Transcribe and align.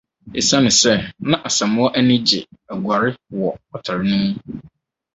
Esiane 0.39 0.69
sɛ 0.81 0.91
na 1.29 1.37
Asamoah 1.47 1.93
ani 1.97 2.15
gye 2.27 2.39
aguare 2.71 3.09
wɔ 3.37 3.49
ɔtare 3.75 4.03
no 4.09 4.15
mu. 4.23 4.31